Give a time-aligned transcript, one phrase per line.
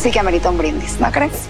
[0.00, 1.46] sí que amerita un brindis, ¿no crees?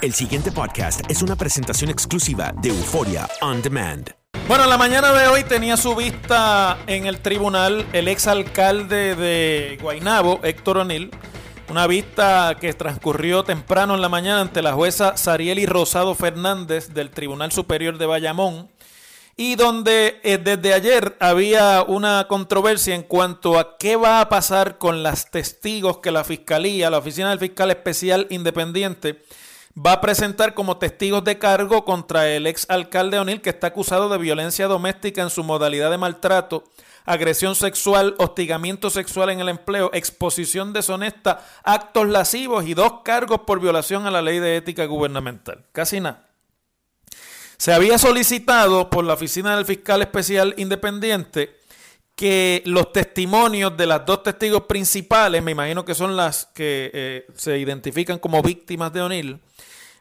[0.00, 4.10] El siguiente podcast es una presentación exclusiva de Euforia On Demand.
[4.46, 9.78] Bueno, en la mañana de hoy tenía su vista en el tribunal el exalcalde de
[9.82, 11.10] Guaynabo, Héctor O'Neill.
[11.68, 17.10] Una vista que transcurrió temprano en la mañana ante la jueza Sarieli Rosado Fernández del
[17.10, 18.70] Tribunal Superior de Bayamón.
[19.40, 24.78] Y donde eh, desde ayer había una controversia en cuanto a qué va a pasar
[24.78, 29.22] con las testigos que la Fiscalía, la Oficina del Fiscal Especial Independiente,
[29.78, 34.08] va a presentar como testigos de cargo contra el ex alcalde O'Neill que está acusado
[34.08, 36.64] de violencia doméstica en su modalidad de maltrato,
[37.04, 43.60] agresión sexual, hostigamiento sexual en el empleo, exposición deshonesta, actos lascivos y dos cargos por
[43.60, 45.64] violación a la ley de ética gubernamental.
[45.70, 46.27] Casi nada.
[47.58, 51.56] Se había solicitado por la Oficina del Fiscal Especial Independiente
[52.14, 57.26] que los testimonios de las dos testigos principales, me imagino que son las que eh,
[57.34, 59.40] se identifican como víctimas de O'Neill,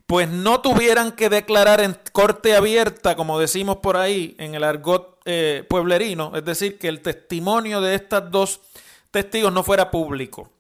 [0.05, 5.19] pues no tuvieran que declarar en corte abierta, como decimos por ahí en el argot
[5.25, 8.61] eh, pueblerino, es decir, que el testimonio de estas dos
[9.09, 10.51] testigos no fuera público,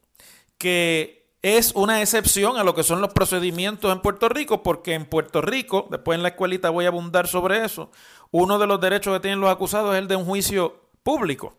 [0.57, 5.05] que es una excepción a lo que son los procedimientos en Puerto Rico, porque en
[5.05, 7.91] Puerto Rico, después en la escuelita voy a abundar sobre eso,
[8.31, 11.55] uno de los derechos que tienen los acusados es el de un juicio público.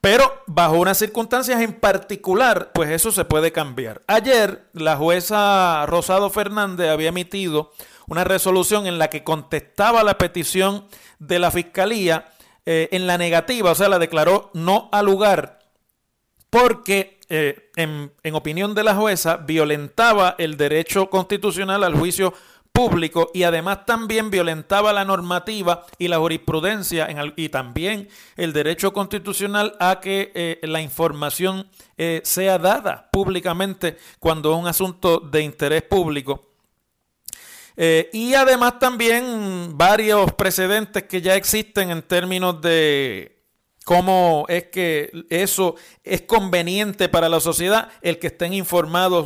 [0.00, 4.02] Pero bajo unas circunstancias en particular, pues eso se puede cambiar.
[4.06, 7.72] Ayer la jueza Rosado Fernández había emitido
[8.06, 10.86] una resolución en la que contestaba la petición
[11.18, 12.28] de la fiscalía
[12.64, 15.57] eh, en la negativa, o sea, la declaró no al lugar,
[16.50, 22.32] porque eh, en, opinión de la jueza violentaba el derecho constitucional al juicio
[22.72, 29.74] público y además también violentaba la normativa y la jurisprudencia y también el derecho constitucional
[29.80, 35.82] a que eh, la información eh, sea dada públicamente cuando es un asunto de interés
[35.82, 36.44] público.
[38.12, 43.37] Y además también varios precedentes que ya existen en términos de
[43.88, 49.24] cómo es que eso es conveniente para la sociedad, el que estén informados,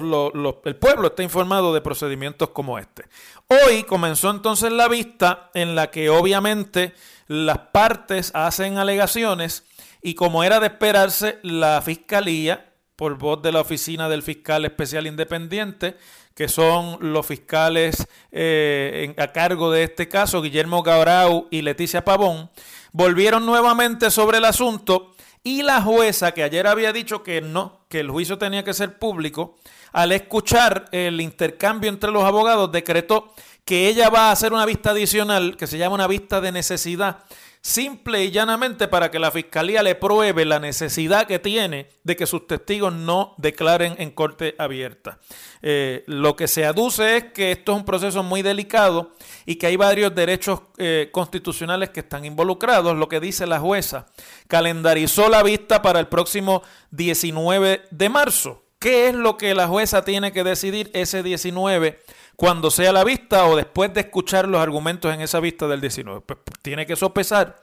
[0.65, 3.07] el pueblo esté informado de procedimientos como este.
[3.49, 6.95] Hoy comenzó entonces la vista en la que obviamente
[7.27, 9.65] las partes hacen alegaciones
[10.01, 15.09] y como era de esperarse, la fiscalía, por voz de la oficina del fiscal especial
[15.09, 15.97] independiente,
[16.35, 22.51] que son los fiscales eh, a cargo de este caso, Guillermo Gaurau y Leticia Pavón,
[22.93, 28.01] volvieron nuevamente sobre el asunto y la jueza, que ayer había dicho que no, que
[28.01, 29.57] el juicio tenía que ser público,
[29.93, 34.91] al escuchar el intercambio entre los abogados, decretó que ella va a hacer una vista
[34.91, 37.19] adicional, que se llama una vista de necesidad,
[37.63, 42.27] simple y llanamente para que la fiscalía le pruebe la necesidad que tiene de que
[42.27, 45.21] sus testigos no declaren en corte abierta.
[45.63, 49.13] Eh, lo que se aduce es que esto es un proceso muy delicado
[49.47, 52.97] y que hay varios derechos eh, constitucionales que están involucrados.
[52.97, 54.07] Lo que dice la jueza,
[54.49, 58.65] calendarizó la vista para el próximo 19 de marzo.
[58.81, 62.01] ¿Qué es lo que la jueza tiene que decidir ese 19
[62.43, 66.23] cuando sea la vista o después de escuchar los argumentos en esa vista del 19?
[66.23, 67.63] Pues tiene que sopesar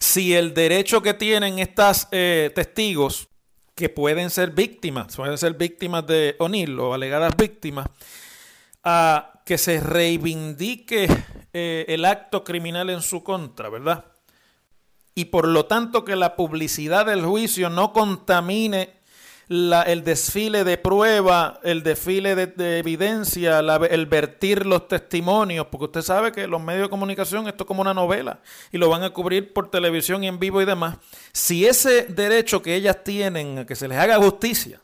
[0.00, 3.28] si el derecho que tienen estas eh, testigos,
[3.76, 7.86] que pueden ser víctimas, pueden ser víctimas de O'Neill o alegadas víctimas,
[8.82, 11.06] a que se reivindique
[11.52, 14.06] eh, el acto criminal en su contra, ¿verdad?
[15.14, 19.01] Y por lo tanto que la publicidad del juicio no contamine
[19.48, 25.66] la- el desfile de prueba, el desfile de, de evidencia, la- el vertir los testimonios,
[25.70, 28.40] porque usted sabe que los medios de comunicación esto es como una novela
[28.70, 30.96] y lo van a cubrir por televisión y en vivo y demás.
[31.32, 34.80] Si ese derecho que ellas tienen a que se les haga justicia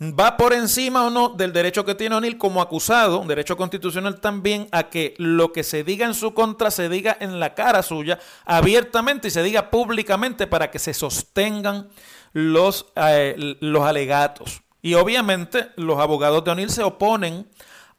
[0.00, 4.20] va por encima o no del derecho que tiene O'Neill como acusado, un derecho constitucional
[4.20, 7.82] también, a que lo que se diga en su contra se diga en la cara
[7.82, 11.88] suya, abiertamente y se diga públicamente para que se sostengan
[12.32, 14.62] los, eh, los alegatos.
[14.82, 17.48] Y obviamente los abogados de O'Neill se oponen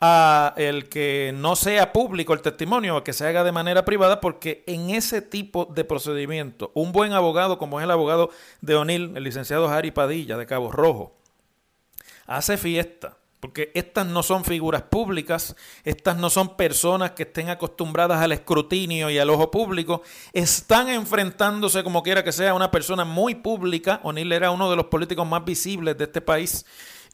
[0.02, 4.20] a el que no sea público el testimonio o que se haga de manera privada,
[4.20, 8.30] porque en ese tipo de procedimiento, un buen abogado como es el abogado
[8.62, 11.16] de O'Neill, el licenciado Harry Padilla de Cabo Rojo,
[12.26, 13.18] hace fiesta.
[13.40, 19.12] Porque estas no son figuras públicas, estas no son personas que estén acostumbradas al escrutinio
[19.12, 20.02] y al ojo público,
[20.34, 24.00] están enfrentándose como quiera que sea una persona muy pública.
[24.02, 26.66] O'Neill era uno de los políticos más visibles de este país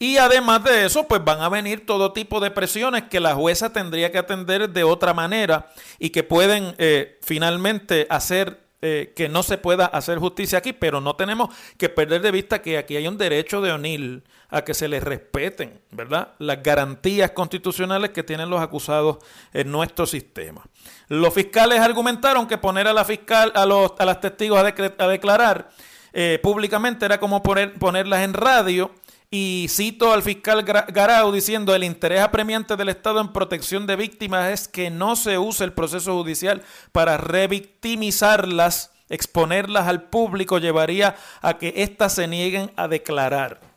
[0.01, 3.71] y además de eso, pues van a venir todo tipo de presiones que la jueza
[3.71, 9.43] tendría que atender de otra manera y que pueden eh, finalmente hacer eh, que no
[9.43, 13.07] se pueda hacer justicia aquí, pero no tenemos que perder de vista que aquí hay
[13.07, 16.33] un derecho de O'Neill a que se les respeten, ¿verdad?
[16.39, 19.17] Las garantías constitucionales que tienen los acusados
[19.53, 20.65] en nuestro sistema.
[21.09, 25.69] Los fiscales argumentaron que poner a la fiscal, a, los, a las testigos a, declarar
[26.13, 28.91] eh, públicamente era como poner, ponerlas en radio
[29.33, 34.51] y cito al fiscal Garau diciendo, el interés apremiante del Estado en protección de víctimas
[34.51, 41.57] es que no se use el proceso judicial para revictimizarlas, exponerlas al público llevaría a
[41.57, 43.70] que éstas se nieguen a declarar.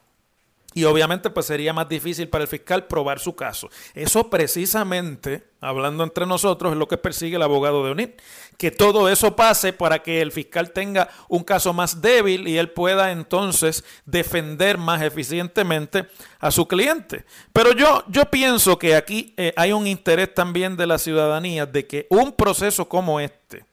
[0.75, 3.71] Y obviamente pues sería más difícil para el fiscal probar su caso.
[3.95, 8.21] Eso precisamente, hablando entre nosotros, es lo que persigue el abogado de UNIT.
[8.59, 12.71] Que todo eso pase para que el fiscal tenga un caso más débil y él
[12.71, 16.07] pueda entonces defender más eficientemente
[16.41, 17.25] a su cliente.
[17.53, 21.87] Pero yo, yo pienso que aquí eh, hay un interés también de la ciudadanía de
[21.87, 23.65] que un proceso como este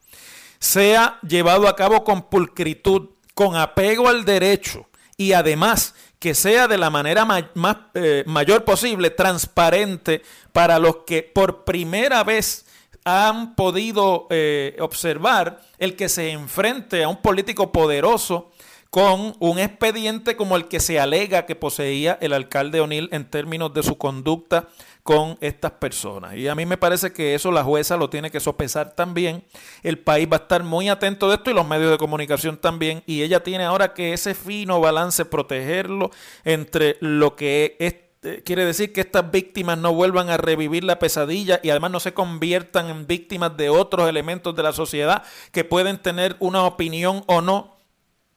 [0.59, 4.87] sea llevado a cabo con pulcritud, con apego al derecho
[5.17, 10.21] y además que sea de la manera más, eh, mayor posible, transparente,
[10.53, 12.67] para los que por primera vez
[13.03, 18.51] han podido eh, observar el que se enfrente a un político poderoso
[18.91, 23.73] con un expediente como el que se alega que poseía el alcalde O'Neill en términos
[23.73, 24.67] de su conducta
[25.03, 26.35] con estas personas.
[26.35, 29.45] Y a mí me parece que eso la jueza lo tiene que sopesar también.
[29.81, 33.01] El país va a estar muy atento de esto y los medios de comunicación también.
[33.05, 36.11] Y ella tiene ahora que ese fino balance protegerlo
[36.43, 41.61] entre lo que eh, quiere decir que estas víctimas no vuelvan a revivir la pesadilla
[41.63, 45.23] y además no se conviertan en víctimas de otros elementos de la sociedad
[45.53, 47.80] que pueden tener una opinión o no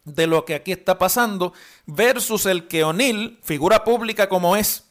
[0.05, 1.53] de lo que aquí está pasando,
[1.87, 4.85] versus el que O'Neill, figura pública como es,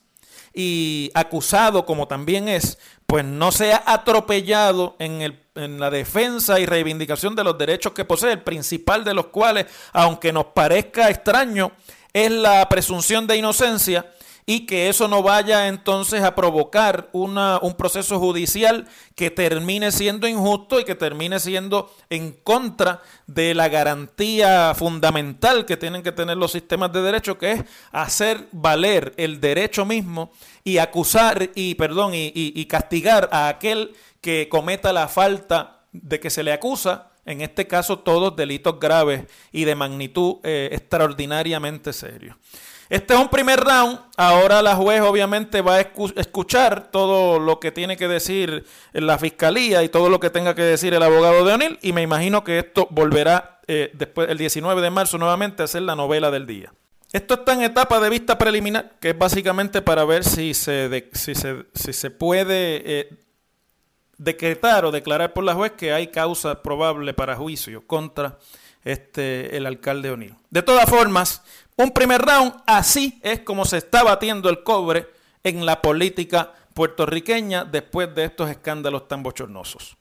[0.54, 2.78] y acusado como también es,
[3.08, 8.06] pues no sea atropellado en, el, en la defensa y reivindicación de los derechos que
[8.06, 11.72] posee, el principal de los cuales, aunque nos parezca extraño,
[12.12, 14.06] es la presunción de inocencia
[14.46, 20.28] y que eso no vaya entonces a provocar una, un proceso judicial que termine siendo
[20.28, 26.38] injusto y que termine siendo en contra de la garantía fundamental que tienen que tener
[26.38, 30.32] los sistemas de derecho, que es hacer valer el derecho mismo
[30.64, 36.30] y acusar y, perdón, y, y, castigar a aquel que cometa la falta de que
[36.30, 42.36] se le acusa, en este caso todos delitos graves y de magnitud eh, extraordinariamente serios.
[42.90, 44.00] Este es un primer round.
[44.18, 49.84] Ahora la juez obviamente va a escuchar todo lo que tiene que decir la fiscalía
[49.84, 51.80] y todo lo que tenga que decir el abogado de O'Neill.
[51.82, 55.84] Y me imagino que esto volverá eh, después el 19 de marzo nuevamente a ser
[55.84, 56.74] la novela del día.
[57.14, 61.36] Esto está en etapa de vista preliminar, que es básicamente para ver si se, si
[61.36, 63.10] se, puede eh,
[64.18, 68.40] decretar o declarar por la juez que hay causa probable para juicio contra
[68.84, 70.36] este, el alcalde O'Neill.
[70.50, 71.44] De todas formas,
[71.78, 75.08] un primer round, así es como se está batiendo el cobre
[75.44, 79.98] en la política puertorriqueña después de estos escándalos tan bochornosos.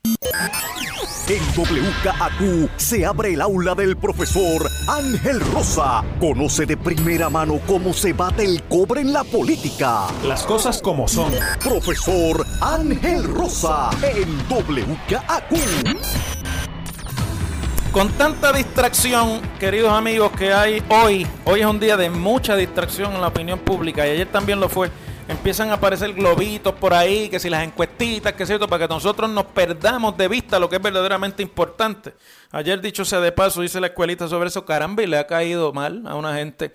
[1.28, 6.04] En WKAQ se abre el aula del profesor Ángel Rosa.
[6.18, 10.08] Conoce de primera mano cómo se bate el cobre en la política.
[10.24, 11.32] Las cosas como son.
[11.62, 16.31] Profesor Ángel Rosa en WKAQ.
[17.92, 23.12] Con tanta distracción, queridos amigos, que hay hoy, hoy es un día de mucha distracción
[23.12, 24.90] en la opinión pública y ayer también lo fue.
[25.28, 29.28] Empiezan a aparecer globitos por ahí, que si las encuestitas, que cierto, para que nosotros
[29.28, 32.14] nos perdamos de vista lo que es verdaderamente importante.
[32.50, 35.74] Ayer, dicho sea de paso, dice la escuelita sobre eso, caramba, y le ha caído
[35.74, 36.72] mal a una gente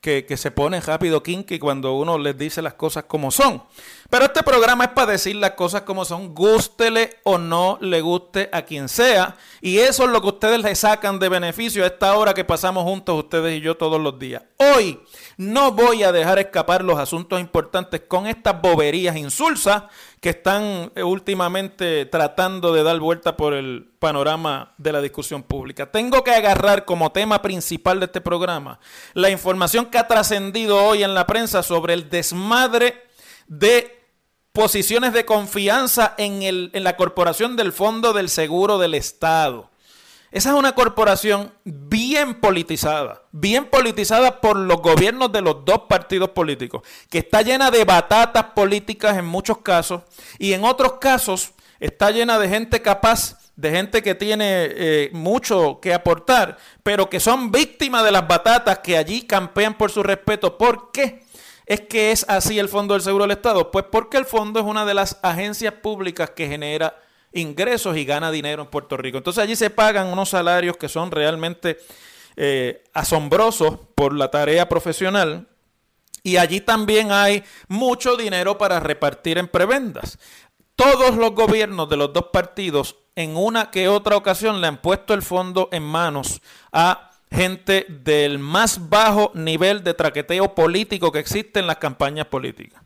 [0.00, 3.60] que, que se pone rápido kinky cuando uno les dice las cosas como son.
[4.10, 8.50] Pero este programa es para decir las cosas como son, gústele o no le guste
[8.52, 9.36] a quien sea.
[9.60, 12.82] Y eso es lo que ustedes le sacan de beneficio a esta hora que pasamos
[12.82, 14.42] juntos ustedes y yo todos los días.
[14.56, 15.00] Hoy
[15.36, 19.84] no voy a dejar escapar los asuntos importantes con estas boberías insulsas
[20.20, 25.86] que están eh, últimamente tratando de dar vuelta por el panorama de la discusión pública.
[25.92, 28.80] Tengo que agarrar como tema principal de este programa
[29.14, 33.04] la información que ha trascendido hoy en la prensa sobre el desmadre
[33.46, 33.99] de
[34.52, 39.70] posiciones de confianza en, el, en la corporación del Fondo del Seguro del Estado.
[40.32, 46.30] Esa es una corporación bien politizada, bien politizada por los gobiernos de los dos partidos
[46.30, 50.02] políticos, que está llena de batatas políticas en muchos casos
[50.38, 55.80] y en otros casos está llena de gente capaz, de gente que tiene eh, mucho
[55.82, 60.56] que aportar, pero que son víctimas de las batatas que allí campean por su respeto.
[60.56, 61.24] ¿Por qué?
[61.70, 63.70] Es que es así el Fondo del Seguro del Estado?
[63.70, 67.00] Pues porque el fondo es una de las agencias públicas que genera
[67.32, 69.18] ingresos y gana dinero en Puerto Rico.
[69.18, 71.78] Entonces allí se pagan unos salarios que son realmente
[72.34, 75.46] eh, asombrosos por la tarea profesional.
[76.24, 80.18] Y allí también hay mucho dinero para repartir en prebendas.
[80.74, 85.14] Todos los gobiernos de los dos partidos en una que otra ocasión le han puesto
[85.14, 91.60] el fondo en manos a gente del más bajo nivel de traqueteo político que existe
[91.60, 92.82] en las campañas políticas.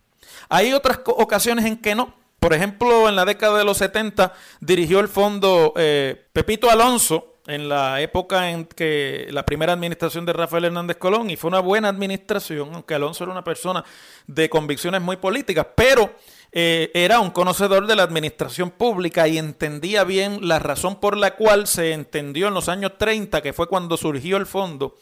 [0.49, 2.15] Hay otras ocasiones en que no.
[2.39, 7.69] Por ejemplo, en la década de los 70 dirigió el fondo eh, Pepito Alonso en
[7.69, 11.89] la época en que la primera administración de Rafael Hernández Colón y fue una buena
[11.89, 13.85] administración, aunque Alonso era una persona
[14.27, 16.15] de convicciones muy políticas, pero
[16.57, 21.35] eh, era un conocedor de la administración pública y entendía bien la razón por la
[21.35, 24.95] cual se entendió en los años 30, que fue cuando surgió el fondo,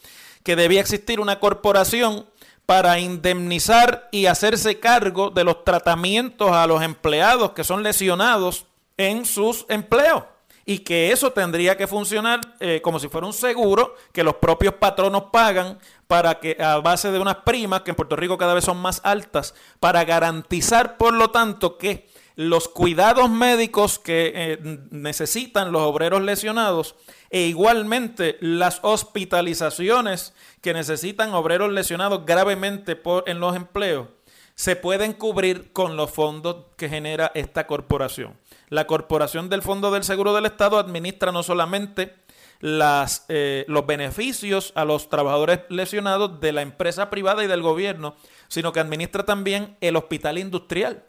[0.43, 2.25] que debía existir una corporación
[2.65, 8.65] para indemnizar y hacerse cargo de los tratamientos a los empleados que son lesionados
[8.97, 10.25] en sus empleos
[10.65, 14.75] y que eso tendría que funcionar eh, como si fuera un seguro que los propios
[14.75, 18.65] patronos pagan para que a base de unas primas que en Puerto Rico cada vez
[18.65, 24.59] son más altas para garantizar por lo tanto que los cuidados médicos que eh,
[24.91, 26.95] necesitan los obreros lesionados
[27.29, 34.09] e igualmente las hospitalizaciones que necesitan obreros lesionados gravemente por, en los empleos
[34.63, 38.39] se pueden cubrir con los fondos que genera esta corporación.
[38.69, 42.15] La corporación del Fondo del Seguro del Estado administra no solamente
[42.61, 48.15] eh, los beneficios a los trabajadores lesionados de la empresa privada y del gobierno,
[48.47, 51.07] sino que administra también el hospital industrial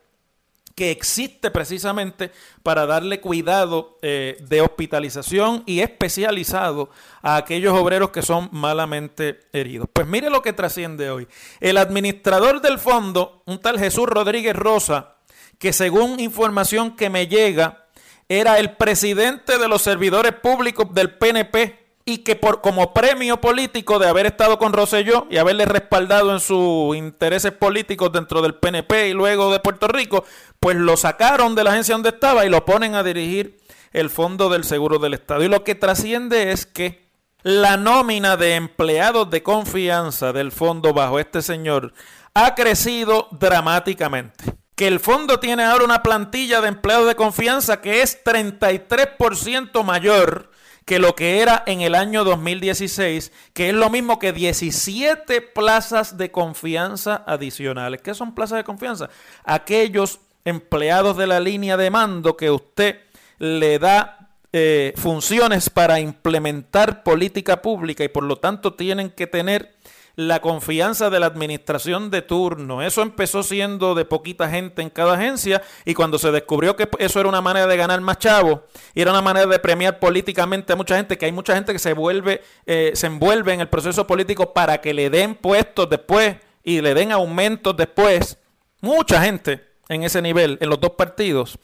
[0.76, 2.32] que existe precisamente
[2.64, 6.90] para darle cuidado eh, de hospitalización y especializado
[7.22, 9.88] a aquellos obreros que son malamente heridos.
[9.92, 11.28] Pues mire lo que trasciende hoy.
[11.60, 15.16] El administrador del fondo, un tal Jesús Rodríguez Rosa,
[15.60, 17.86] que según información que me llega,
[18.28, 23.98] era el presidente de los servidores públicos del PNP y que por, como premio político
[23.98, 29.10] de haber estado con Rosselló y haberle respaldado en sus intereses políticos dentro del PNP
[29.10, 30.26] y luego de Puerto Rico,
[30.60, 33.58] pues lo sacaron de la agencia donde estaba y lo ponen a dirigir
[33.94, 35.44] el Fondo del Seguro del Estado.
[35.44, 37.04] Y lo que trasciende es que
[37.44, 41.94] la nómina de empleados de confianza del fondo bajo este señor
[42.34, 44.46] ha crecido dramáticamente
[44.76, 50.53] que el fondo tiene ahora una plantilla de empleados de confianza que es 33% mayor
[50.86, 56.18] que lo que era en el año 2016, que es lo mismo que 17 plazas
[56.18, 58.02] de confianza adicionales.
[58.02, 59.10] ¿Qué son plazas de confianza?
[59.44, 63.00] Aquellos empleados de la línea de mando que usted
[63.40, 69.74] le da eh, funciones para implementar política pública y por lo tanto tienen que tener
[70.16, 72.82] la confianza de la administración de turno.
[72.84, 77.20] Eso empezó siendo de poquita gente en cada agencia y cuando se descubrió que eso
[77.20, 78.60] era una manera de ganar más chavos
[78.94, 81.80] y era una manera de premiar políticamente a mucha gente, que hay mucha gente que
[81.80, 86.38] se vuelve, eh, se envuelve en el proceso político para que le den puestos después
[86.64, 88.38] y le den aumentos después.
[88.82, 91.58] Mucha gente en ese nivel, en los dos partidos,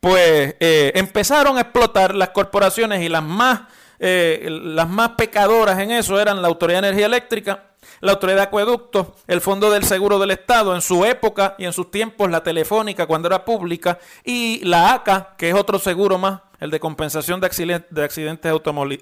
[0.00, 3.62] pues eh, empezaron a explotar las corporaciones y las más,
[3.98, 7.62] eh, las más pecadoras en eso eran la Autoridad de Energía Eléctrica
[8.00, 11.72] la Autoridad de Acueductos, el Fondo del Seguro del Estado, en su época y en
[11.72, 16.40] sus tiempos la Telefónica cuando era pública, y la ACA, que es otro seguro más,
[16.60, 18.52] el de compensación de accidentes, de accidentes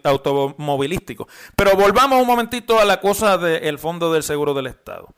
[0.05, 1.27] automovilísticos.
[1.57, 5.09] Pero volvamos un momentito a la cosa del Fondo del Seguro del Estado.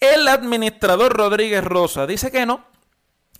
[0.00, 2.64] El administrador Rodríguez Rosa dice que no,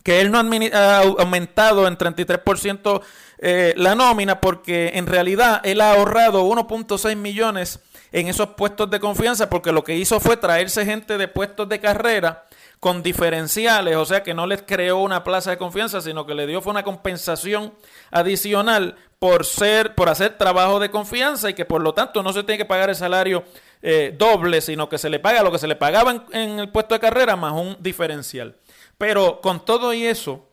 [0.06, 3.02] que él no ha aumentado en 33%
[3.38, 7.80] eh, la nómina porque en realidad él ha ahorrado 1.6 millones
[8.12, 11.80] en esos puestos de confianza porque lo que hizo fue traerse gente de puestos de
[11.80, 12.44] carrera
[12.78, 16.46] con diferenciales, o sea que no les creó una plaza de confianza, sino que le
[16.46, 17.74] dio fue una compensación
[18.12, 22.44] adicional por ser, por hacer trabajo de confianza y que por lo tanto no se
[22.44, 23.42] tiene que pagar el salario
[23.82, 26.68] eh, doble, sino que se le paga lo que se le pagaba en, en el
[26.68, 28.54] puesto de carrera más un diferencial.
[28.98, 30.46] Pero con todo y eso,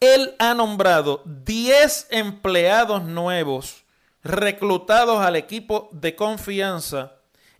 [0.00, 3.84] él ha nombrado 10 empleados nuevos
[4.22, 7.12] reclutados al equipo de confianza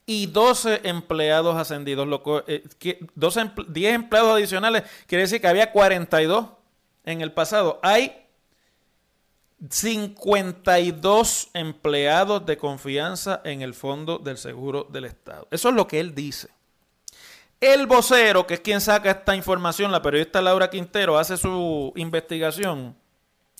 [0.07, 2.07] y 12 empleados ascendidos.
[2.07, 2.65] Lo, eh,
[3.15, 6.49] 12, 10 empleados adicionales quiere decir que había 42
[7.05, 7.81] en el pasado.
[7.83, 8.25] Hay
[9.71, 15.49] 52 empleados de confianza en el Fondo del Seguro del Estado.
[15.51, 16.49] Eso es lo que él dice.
[17.65, 22.95] El vocero, que es quien saca esta información, la periodista Laura Quintero, hace su investigación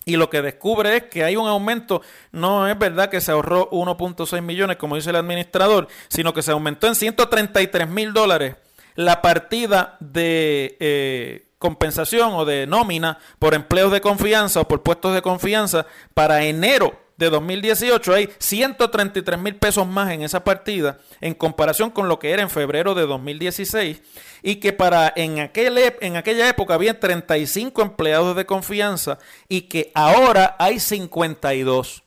[0.05, 3.71] y lo que descubre es que hay un aumento, no es verdad que se ahorró
[3.71, 8.57] 1.6 millones, como dice el administrador, sino que se aumentó en 133 mil dólares
[8.95, 15.15] la partida de eh, compensación o de nómina por empleos de confianza o por puestos
[15.15, 21.35] de confianza para enero de 2018 hay 133 mil pesos más en esa partida en
[21.35, 24.03] comparación con lo que era en febrero de 2016
[24.43, 29.19] y que para en, aquel, en aquella época había 35 empleados de confianza
[29.49, 32.03] y que ahora hay 52.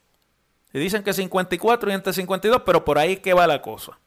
[0.74, 3.98] Y dicen que 54 y entre 52, pero por ahí que va la cosa.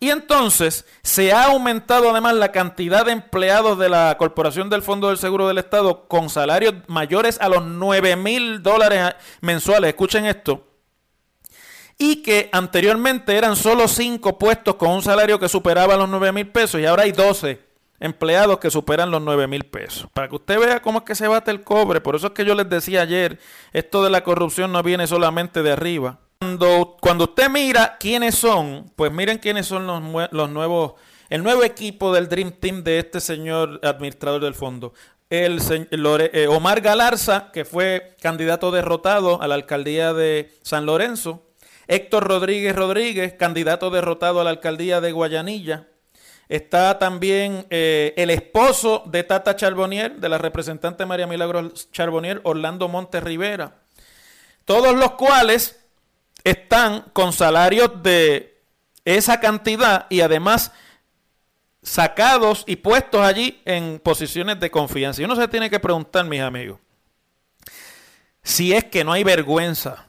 [0.00, 5.08] Y entonces se ha aumentado además la cantidad de empleados de la Corporación del Fondo
[5.08, 9.88] del Seguro del Estado con salarios mayores a los 9 mil dólares mensuales.
[9.88, 10.64] Escuchen esto.
[11.98, 16.48] Y que anteriormente eran solo 5 puestos con un salario que superaba los 9 mil
[16.48, 17.66] pesos y ahora hay 12
[17.98, 20.08] empleados que superan los 9 mil pesos.
[20.12, 22.00] Para que usted vea cómo es que se bate el cobre.
[22.00, 23.40] Por eso es que yo les decía ayer,
[23.72, 26.20] esto de la corrupción no viene solamente de arriba.
[26.40, 30.92] Cuando, usted mira quiénes son, pues miren quiénes son los, nuevos,
[31.30, 34.94] el nuevo equipo del Dream Team de este señor administrador del fondo.
[35.30, 35.58] El,
[35.90, 41.44] eh, Omar Galarza, que fue candidato derrotado a la alcaldía de San Lorenzo.
[41.88, 45.88] Héctor Rodríguez Rodríguez, candidato derrotado a la alcaldía de Guayanilla.
[46.48, 52.86] Está también eh, el esposo de Tata Charbonnier, de la representante María Milagros Charbonnier, Orlando
[52.86, 53.82] Monte Rivera.
[54.64, 55.87] Todos los cuales
[56.44, 58.62] están con salarios de
[59.04, 60.72] esa cantidad y además
[61.82, 65.22] sacados y puestos allí en posiciones de confianza.
[65.22, 66.78] Y uno se tiene que preguntar, mis amigos,
[68.42, 70.06] si es que no hay vergüenza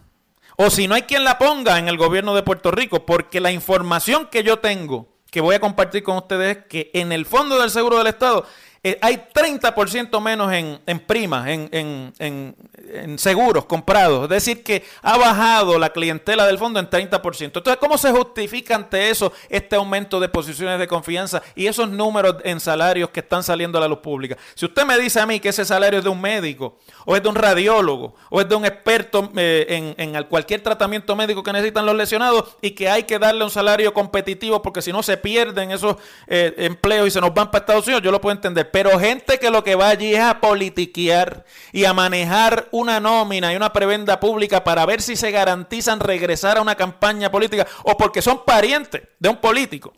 [0.58, 3.52] o si no hay quien la ponga en el gobierno de Puerto Rico, porque la
[3.52, 7.60] información que yo tengo, que voy a compartir con ustedes, es que en el Fondo
[7.60, 8.46] del Seguro del Estado
[8.82, 12.56] eh, hay 30% menos en, en primas, en, en,
[12.94, 14.24] en, seguros comprados.
[14.24, 17.46] Es decir, que ha bajado la clientela del fondo en 30%.
[17.46, 22.38] Entonces, ¿cómo se justifica ante eso este aumento de posiciones de confianza y esos números
[22.44, 24.38] en salarios que están saliendo a la luz pública?
[24.56, 27.24] Si usted me dice a mí que ese salario es de un médico, o es
[27.24, 31.86] de un radiólogo, o es de un experto eh, en, cualquier tratamiento médico que necesitan
[31.86, 35.72] los lesionados y que hay que darle un salario competitivo porque si no se pierden
[35.72, 39.00] esos eh, empleos y se nos van para Estados Unidos, yo lo puedo entender pero
[39.00, 43.56] gente que lo que va allí es a politiquear y a manejar una nómina y
[43.56, 48.22] una prebenda pública para ver si se garantizan regresar a una campaña política o porque
[48.22, 49.94] son parientes de un político,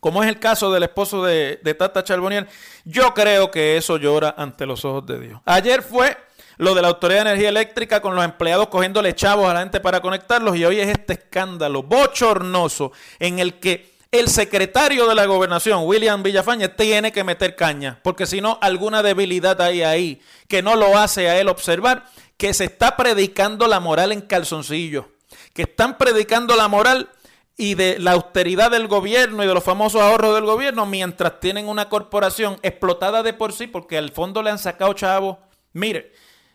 [0.00, 2.48] como es el caso del esposo de, Tata Charbonnier,
[2.84, 5.40] yo creo que eso llora ante los ojos de Dios.
[5.44, 6.16] Ayer fue
[6.58, 9.80] lo de la Autoridad de Energía Eléctrica con los empleados cogiéndole chavos a la gente
[9.80, 15.24] para conectarlos y hoy es este escándalo bochornoso en el que el secretario de la
[15.24, 20.60] gobernación, William Villafañe, tiene que meter caña, porque si no, alguna debilidad hay ahí que
[20.60, 22.04] no lo hace a él observar
[22.36, 25.08] que se está predicando la moral en calzoncillo,
[25.54, 27.08] que están predicando la moral
[27.56, 31.66] y de la austeridad del gobierno y de los famosos ahorros del gobierno mientras tienen
[31.66, 35.38] una corporación explotada de por sí porque al fondo le han sacado chavos.
[35.72, 36.12] Mire,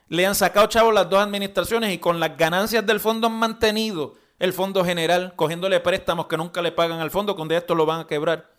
[0.10, 4.16] le han sacado chavos las dos administraciones y con las ganancias del fondo han mantenido
[4.40, 8.02] el Fondo General, cogiéndole préstamos que nunca le pagan al fondo, cuando esto lo van
[8.02, 8.52] a quebrar.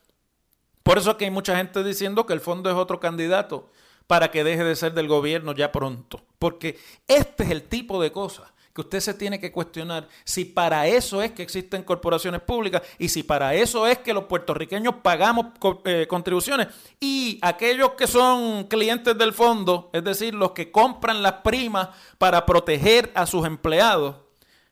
[0.83, 3.69] Por eso es que hay mucha gente diciendo que el fondo es otro candidato
[4.07, 6.23] para que deje de ser del gobierno ya pronto.
[6.39, 10.87] Porque este es el tipo de cosas que usted se tiene que cuestionar si para
[10.87, 15.47] eso es que existen corporaciones públicas y si para eso es que los puertorriqueños pagamos
[15.85, 16.69] eh, contribuciones
[17.01, 21.89] y aquellos que son clientes del fondo, es decir, los que compran las primas
[22.19, 24.15] para proteger a sus empleados,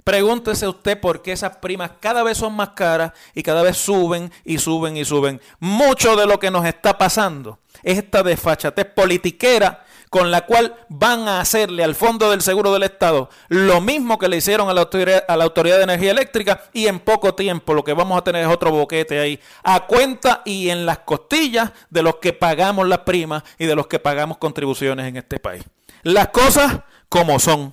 [0.06, 4.30] Pregúntese usted por qué esas primas cada vez son más caras y cada vez suben
[4.44, 5.40] y suben y suben.
[5.58, 11.26] Mucho de lo que nos está pasando es esta desfachatez politiquera con la cual van
[11.26, 14.82] a hacerle al Fondo del Seguro del Estado lo mismo que le hicieron a la
[14.82, 18.70] Autoridad, de Energía Eléctrica y en poco tiempo lo que vamos a tener es otro
[18.70, 23.66] boquete ahí a cuenta y en las costillas de los que pagamos las primas y
[23.66, 25.64] de los que pagamos contribuciones en este país.
[26.04, 27.72] Las cosas como son.